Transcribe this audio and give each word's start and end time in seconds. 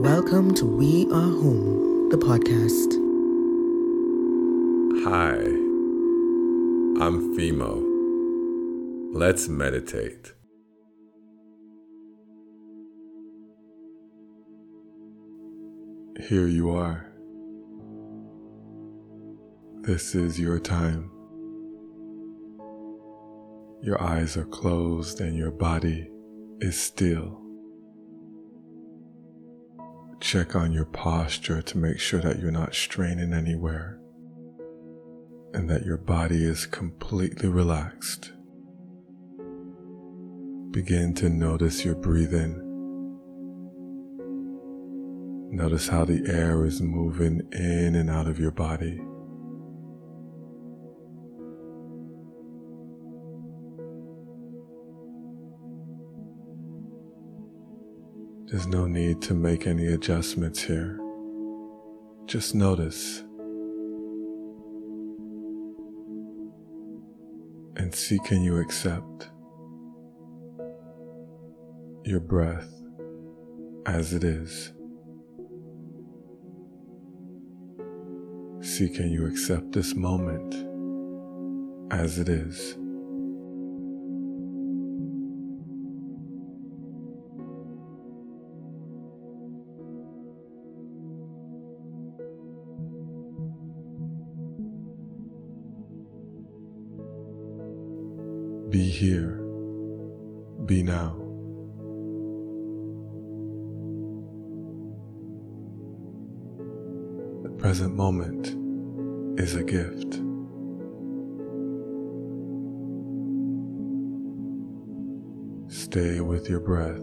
Welcome 0.00 0.54
to 0.54 0.64
We 0.64 1.04
Are 1.12 1.30
Home, 1.30 2.08
the 2.08 2.16
podcast. 2.16 2.94
Hi, 5.04 5.34
I'm 7.04 7.36
Fimo. 7.36 7.84
Let's 9.12 9.50
meditate. 9.50 10.32
Here 16.28 16.46
you 16.46 16.70
are. 16.70 17.12
This 19.82 20.14
is 20.14 20.40
your 20.40 20.58
time. 20.58 21.10
Your 23.82 24.02
eyes 24.02 24.38
are 24.38 24.46
closed 24.46 25.20
and 25.20 25.36
your 25.36 25.50
body 25.50 26.10
is 26.60 26.80
still. 26.80 27.49
Check 30.20 30.54
on 30.54 30.72
your 30.72 30.84
posture 30.84 31.62
to 31.62 31.78
make 31.78 31.98
sure 31.98 32.20
that 32.20 32.38
you're 32.38 32.50
not 32.50 32.74
straining 32.74 33.32
anywhere 33.32 33.98
and 35.54 35.68
that 35.68 35.84
your 35.84 35.96
body 35.96 36.44
is 36.44 36.66
completely 36.66 37.48
relaxed. 37.48 38.32
Begin 40.70 41.14
to 41.14 41.28
notice 41.28 41.84
your 41.84 41.96
breathing. 41.96 42.66
Notice 45.50 45.88
how 45.88 46.04
the 46.04 46.22
air 46.28 46.64
is 46.64 46.80
moving 46.80 47.40
in 47.52 47.96
and 47.96 48.08
out 48.08 48.28
of 48.28 48.38
your 48.38 48.52
body. 48.52 49.00
There's 58.50 58.66
no 58.66 58.86
need 58.88 59.22
to 59.22 59.34
make 59.34 59.68
any 59.68 59.86
adjustments 59.86 60.60
here. 60.60 60.98
Just 62.26 62.52
notice 62.52 63.22
and 67.76 67.94
see 67.94 68.18
can 68.24 68.42
you 68.42 68.58
accept 68.58 69.30
your 72.04 72.18
breath 72.18 72.68
as 73.86 74.14
it 74.14 74.24
is. 74.24 74.72
See 78.62 78.88
can 78.88 79.12
you 79.12 79.26
accept 79.26 79.70
this 79.70 79.94
moment 79.94 80.56
as 81.92 82.18
it 82.18 82.28
is. 82.28 82.79
Be 98.90 98.96
here. 98.96 99.36
Be 100.66 100.82
now. 100.82 101.14
The 107.44 107.50
present 107.56 107.94
moment 107.94 108.48
is 109.38 109.54
a 109.54 109.62
gift. 109.62 110.14
Stay 115.72 116.20
with 116.20 116.48
your 116.48 116.58
breath 116.58 116.98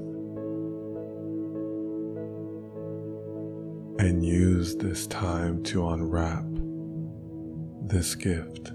and 4.05 4.25
use 4.25 4.75
this 4.75 5.07
time 5.07 5.63
to 5.63 5.87
unwrap 5.87 6.43
this 7.89 8.13
gift. 8.13 8.73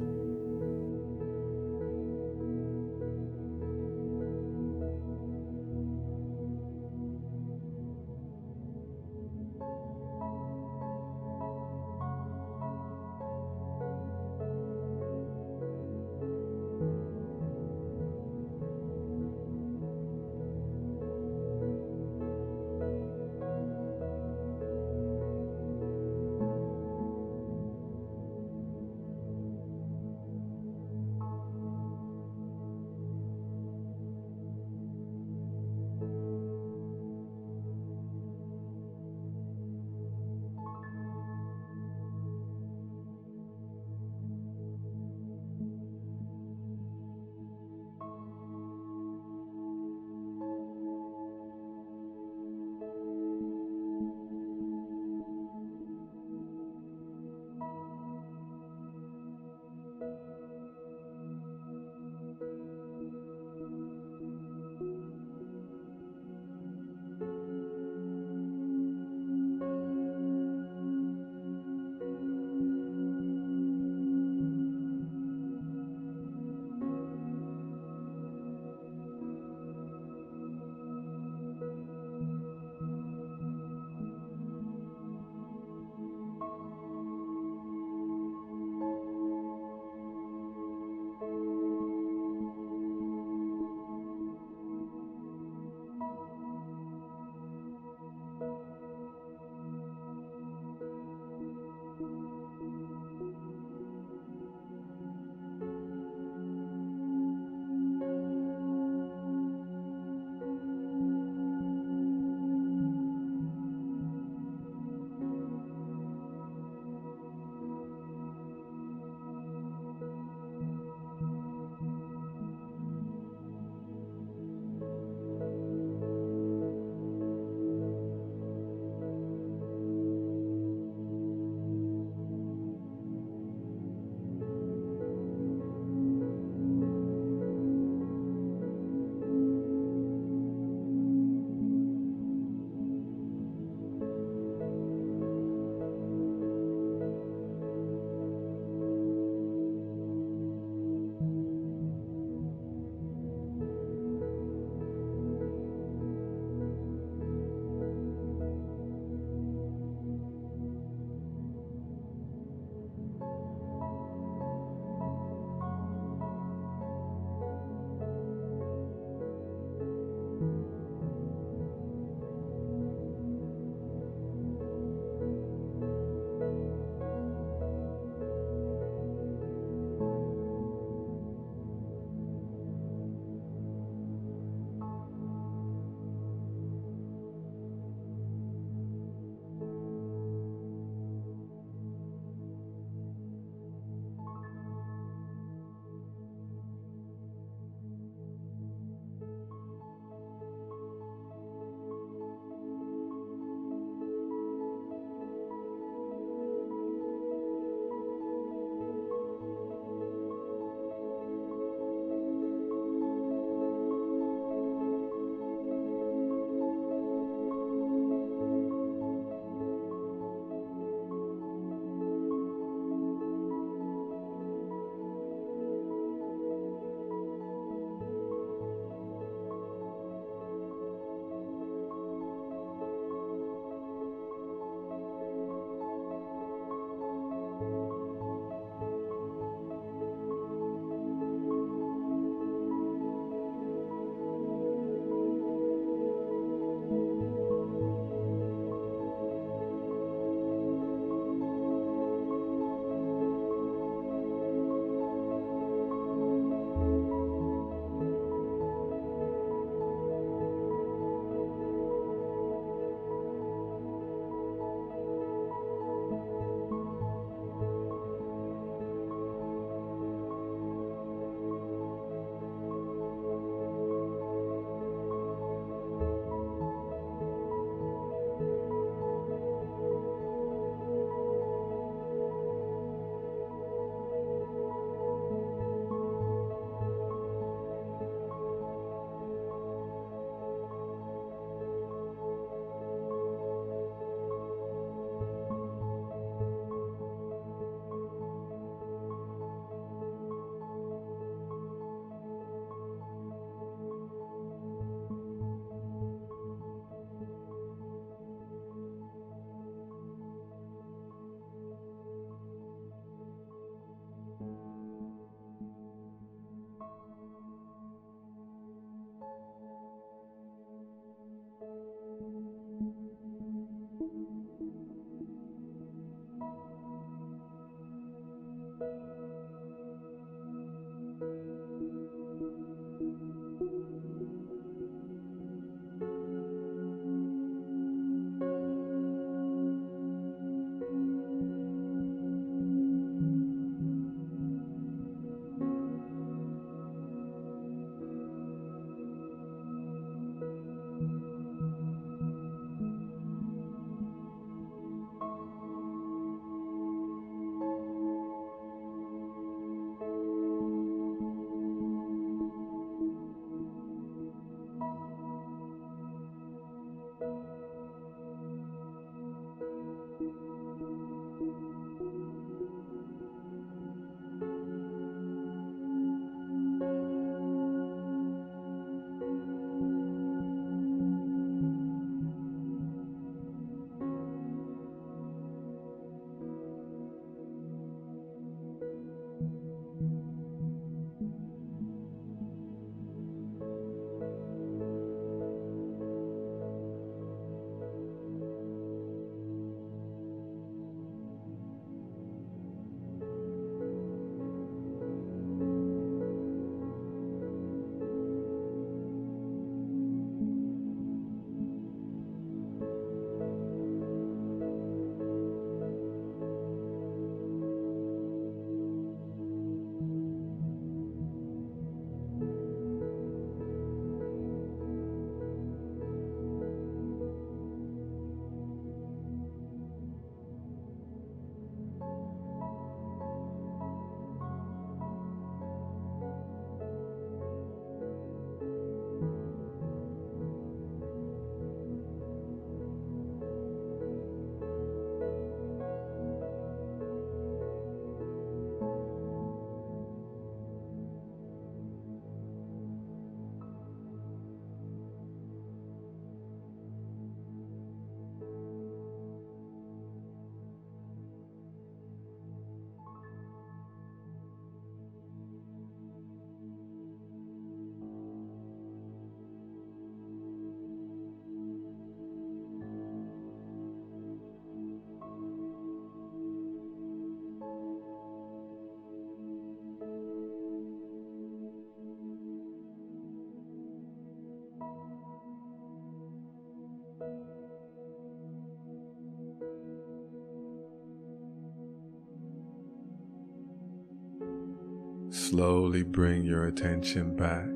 Slowly 495.53 496.03
bring 496.03 496.43
your 496.43 496.65
attention 496.65 497.37
back 497.37 497.69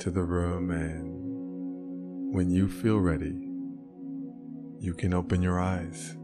to 0.00 0.10
the 0.10 0.24
room, 0.24 0.72
and 0.72 2.34
when 2.34 2.50
you 2.50 2.68
feel 2.68 2.98
ready, 2.98 3.38
you 4.80 4.92
can 4.92 5.14
open 5.14 5.40
your 5.40 5.60
eyes. 5.60 6.16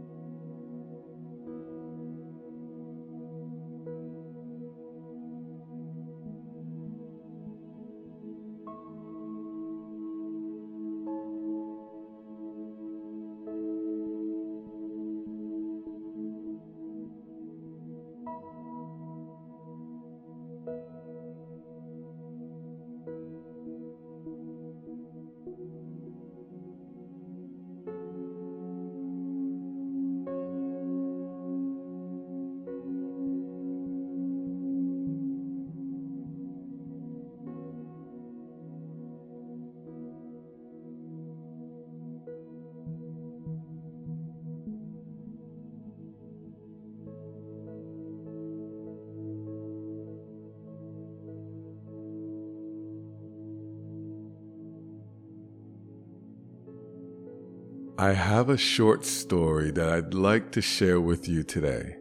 I 58.01 58.13
have 58.13 58.49
a 58.49 58.57
short 58.57 59.05
story 59.05 59.73
that 59.73 59.89
I'd 59.89 60.15
like 60.15 60.53
to 60.53 60.63
share 60.63 61.01
with 61.01 61.29
you 61.29 61.43
today. 61.43 61.97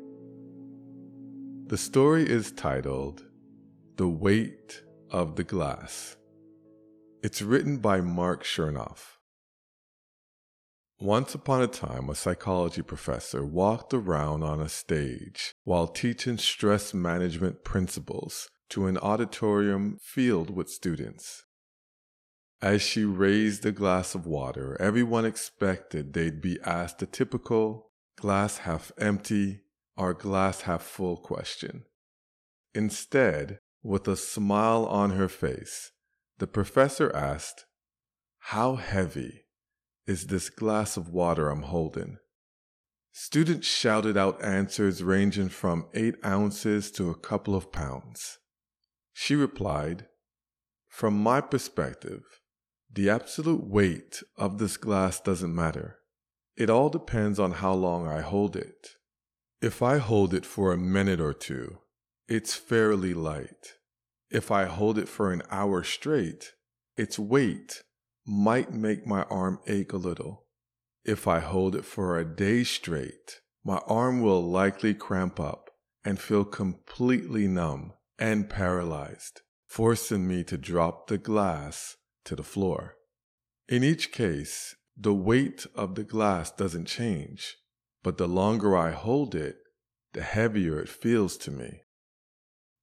The 1.66 1.78
story 1.80 2.22
is 2.30 2.52
titled 2.52 3.24
The 3.96 4.08
Weight 4.08 4.84
of 5.10 5.38
the 5.38 5.44
Glass. 5.44 6.16
It's 7.24 7.42
written 7.42 7.78
by 7.78 8.02
Marc 8.02 8.44
Chernoff. 8.44 9.18
Once 11.00 11.34
upon 11.34 11.64
a 11.64 11.68
time, 11.68 12.10
a 12.10 12.14
psychology 12.14 12.84
professor 12.84 13.44
walked 13.44 13.92
around 13.92 14.44
on 14.44 14.62
a 14.62 14.70
stage 14.70 15.56
while 15.64 15.88
teaching 15.88 16.38
stress 16.38 16.94
management 16.94 17.64
principles 17.64 18.52
to 18.70 18.86
an 18.86 19.00
auditorium 19.00 19.98
filled 20.00 20.56
with 20.56 20.70
students. 20.70 21.47
As 22.62 22.82
she 22.82 23.06
raised 23.06 23.66
a 23.68 23.72
glass 23.72 24.16
of 24.16 24.26
water, 24.26 24.76
everyone 24.80 25.26
expected 25.26 26.14
they'd 26.14 26.42
be 26.42 26.60
asked 26.64 26.98
the 27.00 27.06
typical 27.06 27.92
glass 28.16 28.60
half 28.60 28.92
empty 28.98 29.62
or 29.96 30.16
glass 30.16 30.62
half 30.62 30.82
full 30.82 31.18
question. 31.18 31.86
Instead, 32.74 33.60
with 33.84 34.08
a 34.08 34.16
smile 34.16 34.86
on 34.86 35.12
her 35.12 35.28
face, 35.28 35.92
the 36.40 36.48
professor 36.48 37.16
asked, 37.16 37.66
How 38.40 38.76
heavy 38.76 39.46
is 40.08 40.28
this 40.28 40.50
glass 40.50 40.98
of 40.98 41.10
water 41.10 41.50
I'm 41.50 41.64
holding? 41.64 42.18
Students 43.12 43.68
shouted 43.68 44.18
out 44.18 44.44
answers 44.44 45.04
ranging 45.04 45.50
from 45.50 45.88
eight 45.94 46.16
ounces 46.26 46.92
to 46.92 47.12
a 47.12 47.16
couple 47.16 47.56
of 47.56 47.72
pounds. 47.72 48.40
She 49.14 49.36
replied, 49.36 50.08
From 50.88 51.22
my 51.22 51.42
perspective, 51.42 52.24
the 52.92 53.10
absolute 53.10 53.66
weight 53.66 54.24
of 54.38 54.58
this 54.58 54.78
glass 54.78 55.20
doesn't 55.20 55.54
matter. 55.54 56.00
It 56.56 56.70
all 56.70 56.90
depends 56.90 57.40
on 57.40 57.52
how 57.52 57.74
long 57.74 58.08
I 58.08 58.22
hold 58.22 58.56
it. 58.56 58.96
If 59.62 59.82
I 59.84 59.98
hold 59.98 60.34
it 60.34 60.46
for 60.46 60.72
a 60.72 60.78
minute 60.78 61.20
or 61.20 61.34
two, 61.34 61.80
it's 62.28 62.56
fairly 62.56 63.14
light. 63.14 63.76
If 64.32 64.52
I 64.52 64.66
hold 64.66 64.98
it 64.98 65.08
for 65.08 65.32
an 65.32 65.44
hour 65.52 65.84
straight, 65.84 66.54
its 66.96 67.20
weight 67.20 67.84
might 68.26 68.74
make 68.74 69.06
my 69.06 69.24
arm 69.24 69.60
ache 69.68 69.94
a 69.94 69.98
little. 69.98 70.46
If 71.06 71.28
I 71.28 71.40
hold 71.40 71.76
it 71.76 71.86
for 71.86 72.18
a 72.18 72.26
day 72.26 72.64
straight, 72.64 73.42
my 73.64 73.78
arm 73.88 74.22
will 74.22 74.42
likely 74.42 74.94
cramp 74.94 75.40
up 75.40 75.70
and 76.04 76.20
feel 76.20 76.44
completely 76.44 77.48
numb 77.48 77.94
and 78.18 78.50
paralyzed, 78.50 79.42
forcing 79.68 80.28
me 80.28 80.44
to 80.46 80.58
drop 80.58 81.08
the 81.08 81.18
glass 81.18 81.97
to 82.28 82.36
the 82.36 82.44
floor. 82.44 82.96
In 83.68 83.84
each 83.84 84.12
case, 84.12 84.76
the 84.96 85.14
weight 85.14 85.66
of 85.76 85.96
the 85.96 86.04
glass 86.04 86.52
doesn't 86.52 86.86
change, 86.86 87.58
but 88.04 88.18
the 88.18 88.28
longer 88.28 88.78
I 88.78 88.92
hold 88.92 89.36
it, 89.36 89.58
the 90.14 90.22
heavier 90.22 90.80
it 90.80 90.90
feels 90.90 91.38
to 91.38 91.52
me. 91.52 91.82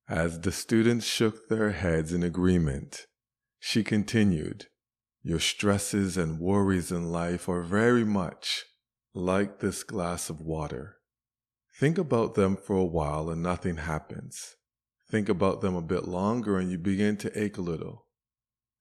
As 0.08 0.40
the 0.40 0.52
students 0.52 1.06
shook 1.06 1.48
their 1.48 1.70
heads 1.70 2.12
in 2.12 2.22
agreement, 2.22 3.06
she 3.58 3.82
continued, 3.82 4.66
Your 5.22 5.40
stresses 5.40 6.16
and 6.16 6.38
worries 6.38 6.92
in 6.92 7.10
life 7.10 7.48
are 7.48 7.62
very 7.62 8.04
much 8.04 8.64
like 9.14 9.60
this 9.60 9.82
glass 9.82 10.28
of 10.28 10.40
water. 10.40 10.96
Think 11.78 11.98
about 11.98 12.34
them 12.34 12.56
for 12.56 12.76
a 12.76 12.84
while 12.84 13.30
and 13.30 13.42
nothing 13.42 13.78
happens. 13.78 14.56
Think 15.10 15.28
about 15.28 15.60
them 15.60 15.74
a 15.74 15.82
bit 15.82 16.06
longer 16.06 16.58
and 16.58 16.70
you 16.70 16.78
begin 16.78 17.16
to 17.18 17.42
ache 17.42 17.56
a 17.56 17.62
little. 17.62 18.03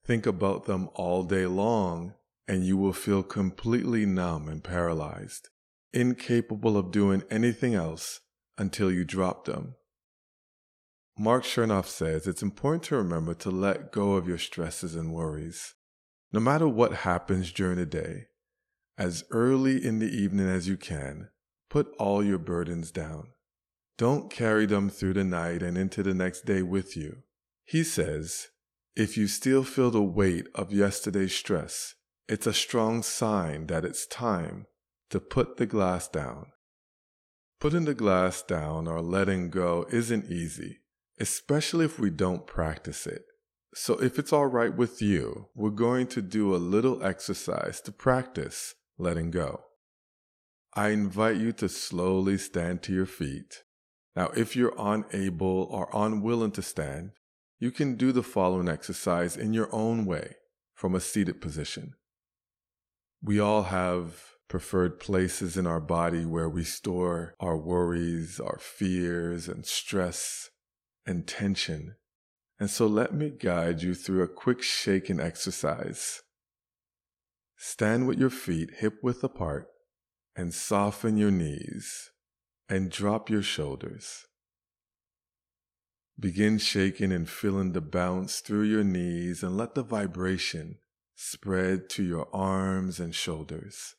Think 0.05 0.25
about 0.25 0.65
them 0.65 0.89
all 0.95 1.23
day 1.23 1.45
long, 1.45 2.13
and 2.47 2.65
you 2.65 2.77
will 2.77 2.93
feel 2.93 3.23
completely 3.23 4.05
numb 4.05 4.49
and 4.49 4.63
paralyzed, 4.63 5.49
incapable 5.93 6.77
of 6.77 6.91
doing 6.91 7.23
anything 7.29 7.73
else 7.73 8.19
until 8.57 8.91
you 8.91 9.05
drop 9.05 9.45
them. 9.45 9.75
Marc 11.17 11.43
Chernoff 11.43 11.85
says 11.85 12.27
it's 12.27 12.41
important 12.41 12.83
to 12.83 12.97
remember 12.97 13.33
to 13.35 13.51
let 13.51 13.91
go 13.91 14.13
of 14.13 14.27
your 14.27 14.37
stresses 14.37 14.95
and 14.95 15.13
worries. 15.13 15.75
No 16.31 16.39
matter 16.39 16.67
what 16.67 16.93
happens 16.93 17.51
during 17.51 17.77
the 17.77 17.85
day, 17.85 18.25
as 18.97 19.23
early 19.31 19.83
in 19.83 19.99
the 19.99 20.09
evening 20.09 20.47
as 20.47 20.67
you 20.67 20.75
can, 20.75 21.29
put 21.69 21.93
all 21.99 22.23
your 22.23 22.39
burdens 22.39 22.91
down. 22.91 23.27
Don't 23.97 24.31
carry 24.31 24.65
them 24.65 24.89
through 24.89 25.13
the 25.13 25.23
night 25.23 25.61
and 25.61 25.77
into 25.77 26.01
the 26.01 26.15
next 26.15 26.45
day 26.45 26.63
with 26.63 26.97
you. 26.97 27.17
He 27.63 27.83
says, 27.83 28.47
if 28.95 29.17
you 29.17 29.27
still 29.27 29.63
feel 29.63 29.89
the 29.89 30.03
weight 30.03 30.47
of 30.53 30.71
yesterday's 30.71 31.35
stress, 31.35 31.95
it's 32.27 32.45
a 32.45 32.53
strong 32.53 33.01
sign 33.01 33.67
that 33.67 33.83
it's 33.83 34.05
time 34.05 34.67
to 35.09 35.19
put 35.19 35.57
the 35.57 35.65
glass 35.65 36.07
down. 36.07 36.47
Putting 37.59 37.85
the 37.85 37.95
glass 37.95 38.43
down 38.43 38.87
or 38.87 39.01
letting 39.01 39.49
go 39.49 39.85
isn't 39.91 40.31
easy, 40.31 40.79
especially 41.19 41.85
if 41.85 41.97
we 41.97 42.09
don't 42.09 42.45
practice 42.45 43.07
it. 43.07 43.23
So, 43.75 43.95
if 43.95 44.19
it's 44.19 44.31
all 44.31 44.45
right 44.45 44.75
with 44.75 45.01
you, 45.01 45.47
we're 45.55 45.71
going 45.71 46.05
to 46.07 46.21
do 46.21 46.53
a 46.53 46.57
little 46.57 47.03
exercise 47.03 47.81
to 47.81 47.91
practice 47.91 48.75
letting 48.99 49.31
go. 49.31 49.61
I 50.75 50.89
invite 50.89 51.37
you 51.37 51.51
to 51.53 51.69
slowly 51.69 52.37
stand 52.37 52.83
to 52.83 52.93
your 52.93 53.07
feet. 53.07 53.63
Now, 54.15 54.27
if 54.35 54.55
you're 54.55 54.75
unable 54.77 55.63
or 55.71 55.89
unwilling 55.93 56.51
to 56.51 56.61
stand, 56.61 57.11
you 57.63 57.71
can 57.71 57.95
do 57.95 58.11
the 58.11 58.21
following 58.21 58.67
exercise 58.67 59.37
in 59.37 59.53
your 59.53 59.73
own 59.73 60.05
way 60.05 60.35
from 60.73 60.93
a 60.93 60.99
seated 60.99 61.39
position. 61.39 61.93
We 63.21 63.39
all 63.39 63.63
have 63.63 64.21
preferred 64.49 64.99
places 64.99 65.55
in 65.55 65.65
our 65.65 65.79
body 65.79 66.25
where 66.25 66.49
we 66.49 66.65
store 66.65 67.35
our 67.39 67.55
worries, 67.55 68.37
our 68.37 68.59
fears, 68.59 69.47
and 69.47 69.65
stress 69.65 70.49
and 71.05 71.25
tension. 71.25 71.95
And 72.59 72.69
so 72.69 72.85
let 72.85 73.13
me 73.13 73.29
guide 73.29 73.81
you 73.81 73.95
through 73.95 74.23
a 74.23 74.27
quick 74.27 74.61
shaking 74.61 75.21
exercise. 75.21 76.21
Stand 77.55 78.07
with 78.07 78.19
your 78.19 78.29
feet 78.29 78.71
hip 78.79 78.95
width 79.01 79.23
apart 79.23 79.67
and 80.35 80.53
soften 80.53 81.15
your 81.15 81.31
knees 81.31 82.11
and 82.67 82.91
drop 82.91 83.29
your 83.29 83.41
shoulders. 83.41 84.25
Begin 86.19 86.57
shaking 86.57 87.11
and 87.11 87.27
feeling 87.27 87.71
the 87.71 87.81
bounce 87.81 88.39
through 88.39 88.63
your 88.63 88.83
knees 88.83 89.43
and 89.43 89.57
let 89.57 89.75
the 89.75 89.83
vibration 89.83 90.77
spread 91.15 91.89
to 91.89 92.03
your 92.03 92.27
arms 92.33 92.99
and 92.99 93.15
shoulders. 93.15 93.95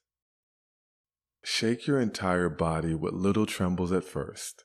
Shake 1.42 1.86
your 1.86 2.00
entire 2.00 2.48
body 2.48 2.94
with 2.94 3.12
little 3.12 3.46
trembles 3.46 3.92
at 3.92 4.04
first, 4.04 4.64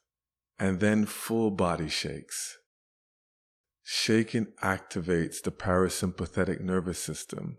and 0.58 0.79
then 0.79 1.06
full 1.06 1.51
body 1.51 1.89
shakes. 1.89 2.58
Shaking 3.84 4.48
activates 4.63 5.41
the 5.41 5.51
parasympathetic 5.51 6.62
nervous 6.62 7.00
system 7.00 7.58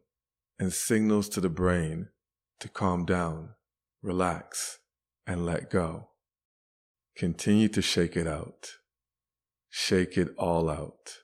and 0.59 0.73
signals 0.73 1.29
to 1.31 1.41
the 1.41 1.49
brain 1.49 2.09
to 2.61 2.69
calm 2.69 3.05
down, 3.05 3.51
relax, 4.03 4.79
and 5.27 5.45
let 5.45 5.71
go. 5.71 6.11
Continue 7.17 7.69
to 7.69 7.83
shake 7.83 8.17
it 8.17 8.27
out. 8.27 8.71
Shake 9.71 10.19
it 10.19 10.29
all 10.37 10.69
out. 10.69 11.19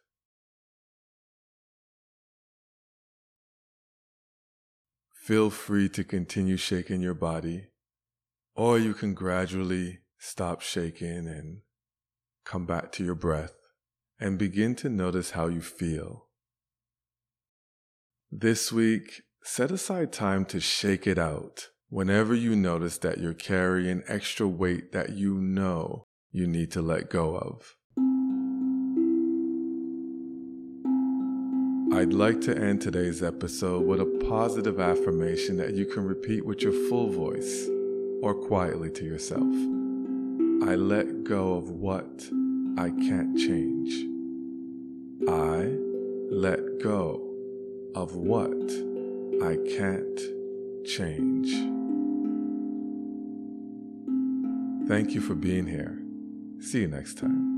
Feel 5.12 5.50
free 5.50 5.88
to 5.88 6.05
continue 6.05 6.57
shaking 6.57 7.00
your 7.00 7.15
body, 7.15 7.67
or 8.55 8.79
you 8.79 8.95
can 8.95 9.12
gradually 9.12 9.99
stop 10.19 10.61
shaking 10.61 11.26
and 11.26 11.62
come 12.45 12.65
back 12.65 12.93
to 12.93 13.05
your 13.05 13.17
breath 13.17 13.55
and 14.21 14.38
begin 14.38 14.76
to 14.76 14.88
notice 14.88 15.33
how 15.33 15.49
you 15.49 15.61
feel. 15.61 16.29
This 18.31 18.71
week, 18.71 19.23
set 19.43 19.73
aside 19.73 20.12
time 20.12 20.45
to 20.47 20.61
shake 20.61 21.09
it 21.09 21.19
out 21.19 21.71
whenever 21.88 22.35
you 22.35 22.55
notice 22.55 22.99
that 22.99 23.19
you're 23.19 23.35
carrying 23.35 24.03
extra 24.07 24.47
weight 24.47 24.93
that 24.93 25.11
you 25.11 25.35
know 25.35 26.05
you 26.31 26.47
need 26.47 26.71
to 26.73 26.83
let 26.83 27.11
go 27.11 27.37
of. 27.37 27.76
I'd 31.97 32.12
like 32.12 32.43
to 32.43 32.55
end 32.55 32.83
today's 32.83 33.23
episode 33.23 33.87
with 33.87 34.03
a 34.03 34.26
positive 34.29 34.79
affirmation 34.79 35.57
that 35.57 35.73
you 35.73 35.87
can 35.87 36.05
repeat 36.05 36.45
with 36.45 36.61
your 36.61 36.75
full 36.91 37.09
voice 37.09 37.71
or 38.21 38.35
quietly 38.35 38.91
to 38.91 39.05
yourself. 39.07 39.41
I 39.41 40.75
let 40.75 41.25
go 41.25 41.55
of 41.55 41.71
what 41.71 42.29
I 42.76 42.91
can't 42.91 43.38
change. 43.38 43.95
I 45.26 45.73
let 46.31 46.81
go 46.83 47.33
of 47.95 48.15
what 48.15 48.71
I 49.43 49.57
can't 49.79 50.21
change. 50.85 51.49
Thank 54.87 55.15
you 55.15 55.23
for 55.23 55.35
being 55.35 55.67
here. 55.67 56.03
See 56.61 56.83
you 56.83 56.88
next 56.88 57.17
time. 57.17 57.55